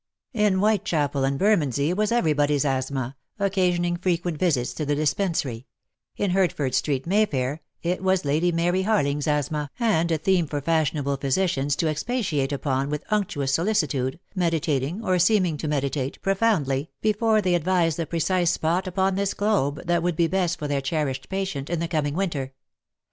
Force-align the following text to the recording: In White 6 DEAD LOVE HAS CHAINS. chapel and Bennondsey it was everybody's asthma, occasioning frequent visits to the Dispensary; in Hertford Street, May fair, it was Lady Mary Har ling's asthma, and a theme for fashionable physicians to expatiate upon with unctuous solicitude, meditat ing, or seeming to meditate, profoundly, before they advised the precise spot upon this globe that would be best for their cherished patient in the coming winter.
In 0.33 0.59
White 0.59 0.61
6 0.61 0.61
DEAD 0.61 0.61
LOVE 0.61 0.71
HAS 0.71 0.77
CHAINS. 0.79 0.89
chapel 1.13 1.23
and 1.25 1.39
Bennondsey 1.39 1.89
it 1.89 1.97
was 1.97 2.11
everybody's 2.11 2.65
asthma, 2.65 3.15
occasioning 3.37 3.97
frequent 3.97 4.39
visits 4.39 4.73
to 4.73 4.83
the 4.83 4.95
Dispensary; 4.95 5.67
in 6.17 6.31
Hertford 6.31 6.73
Street, 6.73 7.05
May 7.05 7.27
fair, 7.27 7.61
it 7.83 8.01
was 8.01 8.25
Lady 8.25 8.51
Mary 8.51 8.81
Har 8.81 9.03
ling's 9.03 9.27
asthma, 9.27 9.69
and 9.79 10.11
a 10.11 10.17
theme 10.17 10.47
for 10.47 10.59
fashionable 10.59 11.17
physicians 11.17 11.75
to 11.75 11.87
expatiate 11.87 12.51
upon 12.51 12.89
with 12.89 13.03
unctuous 13.11 13.53
solicitude, 13.53 14.19
meditat 14.35 14.81
ing, 14.81 15.05
or 15.05 15.19
seeming 15.19 15.55
to 15.57 15.67
meditate, 15.67 16.19
profoundly, 16.23 16.89
before 17.01 17.39
they 17.39 17.53
advised 17.53 17.97
the 17.97 18.07
precise 18.07 18.49
spot 18.49 18.87
upon 18.87 19.13
this 19.13 19.35
globe 19.35 19.85
that 19.85 20.01
would 20.01 20.15
be 20.15 20.25
best 20.25 20.57
for 20.57 20.67
their 20.67 20.81
cherished 20.81 21.29
patient 21.29 21.69
in 21.69 21.79
the 21.79 21.87
coming 21.87 22.15
winter. 22.15 22.53